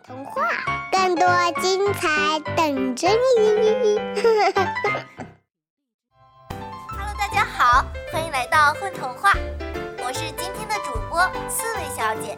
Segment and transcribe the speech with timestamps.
[0.00, 0.48] 童话，
[0.90, 1.28] 更多
[1.60, 3.98] 精彩等着你。
[6.88, 9.32] Hello，大家好，欢迎来到混童话，
[9.98, 12.36] 我是今天的主播刺猬小姐。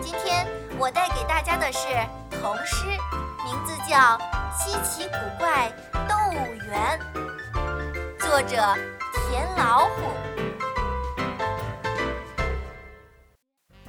[0.00, 0.46] 今天
[0.78, 1.88] 我带给大家的是
[2.30, 2.86] 童诗，
[3.44, 3.96] 名字叫
[4.56, 5.70] 《稀奇古怪
[6.08, 6.98] 动物园》，
[8.18, 8.56] 作者
[9.28, 10.02] 田老虎。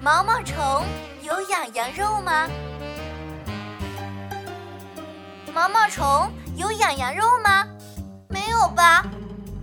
[0.01, 0.85] 毛毛虫
[1.21, 2.47] 有痒痒肉吗？
[5.67, 7.67] 毛毛虫有痒痒肉吗？
[8.29, 9.03] 没有吧？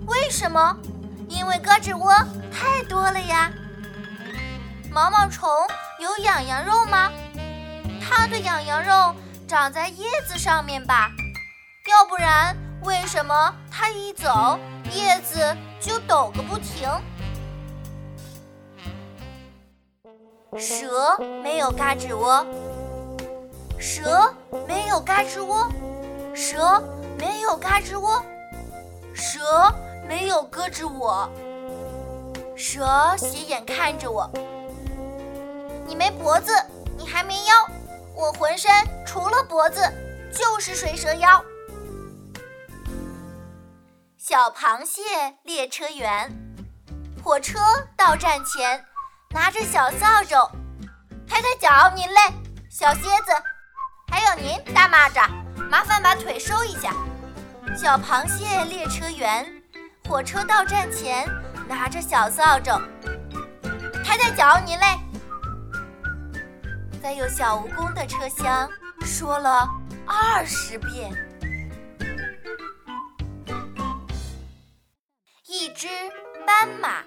[0.07, 0.77] 为什么？
[1.31, 2.13] 因为胳肢窝
[2.53, 3.51] 太多了呀。
[4.93, 5.49] 毛毛虫
[5.99, 7.11] 有痒痒肉吗？
[8.03, 9.15] 它的痒痒肉
[9.49, 11.11] 长在叶子上面吧？
[11.89, 14.59] 要不然为什么它一走
[14.93, 16.87] 叶子就抖个不停？
[20.59, 22.47] 蛇没有嘎吱窝，
[23.79, 24.35] 蛇
[24.69, 25.69] 没有嘎吱窝，
[26.35, 26.83] 蛇
[27.17, 28.21] 没有嘎吱窝，
[29.15, 29.73] 蛇
[30.09, 31.31] 没有咯吱窝。
[32.57, 34.29] 蛇斜眼看着我，
[35.87, 36.53] 你没脖子，
[36.97, 37.67] 你还没腰，
[38.15, 38.71] 我浑身
[39.07, 39.81] 除了脖子
[40.33, 41.43] 就是水蛇腰。
[44.19, 45.03] 小螃蟹
[45.45, 46.31] 列车员，
[47.23, 47.59] 火车
[47.97, 48.85] 到站前。
[49.31, 50.49] 拿着小扫帚，
[51.29, 52.21] 抬抬脚，您嘞，
[52.71, 53.33] 小蝎子，
[54.09, 55.29] 还有您，大蚂蚱，
[55.71, 56.93] 麻烦把腿收一下。
[57.77, 59.47] 小螃蟹列车员，
[60.09, 61.27] 火车到站前，
[61.69, 62.81] 拿着小扫帚，
[64.05, 64.87] 抬抬脚，您嘞。
[67.03, 68.71] 在有小蜈蚣的车厢，
[69.03, 69.69] 说了
[70.07, 71.13] 二十遍。
[75.47, 75.89] 一只
[76.47, 77.03] 斑马。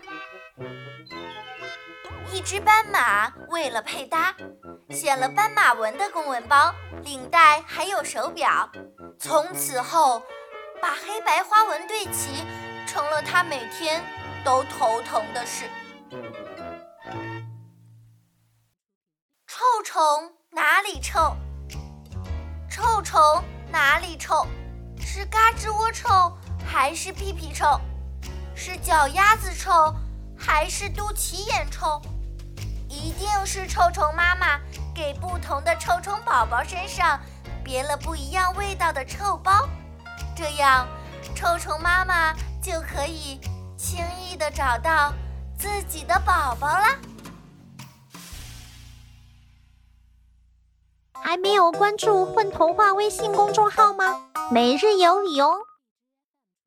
[2.38, 4.32] 一只斑马为了配搭，
[4.92, 6.72] 选了斑马纹的公文包，
[7.04, 8.70] 领带还有手表。
[9.20, 10.22] 从此后，
[10.80, 12.46] 把黑白花纹对齐，
[12.86, 14.04] 成了他每天
[14.46, 15.68] 都头疼的事。
[19.48, 21.36] 臭虫哪里臭？
[22.70, 23.20] 臭虫
[23.72, 24.46] 哪里臭？
[25.00, 27.82] 是嘎吱窝臭，还是屁屁臭？
[28.56, 29.92] 是脚丫子臭，
[30.38, 32.00] 还是肚脐眼臭？
[32.98, 34.60] 一定是臭虫妈妈
[34.94, 37.20] 给不同的臭虫宝宝身上
[37.64, 39.70] 别了不一样味道的臭包，
[40.36, 40.88] 这样
[41.36, 43.40] 臭虫妈妈就可以
[43.78, 45.14] 轻易的找到
[45.58, 46.98] 自己的宝宝啦。
[51.22, 54.06] 还没有关注“混童话”微信公众号吗？
[54.50, 55.58] 每日有礼哦！